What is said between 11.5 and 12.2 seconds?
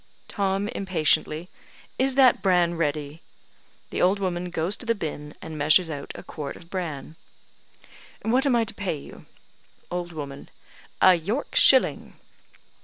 shilling."